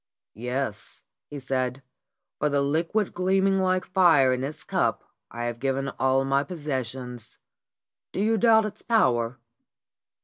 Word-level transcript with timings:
"Yes," 0.33 1.03
he 1.27 1.37
said. 1.39 1.83
"For 2.39 2.49
the 2.49 2.61
liquid 2.63 3.13
gleaming 3.13 3.59
like 3.59 3.85
fire 3.85 4.33
in 4.33 4.43
its 4.43 4.63
cup 4.63 5.03
I 5.29 5.43
have 5.43 5.59
given 5.59 5.89
all 5.99 6.25
my 6.25 6.43
possessions. 6.43 7.37
Do 8.11 8.19
you 8.19 8.39
doubt 8.39 8.65
its 8.65 8.81
power?" 8.81 9.37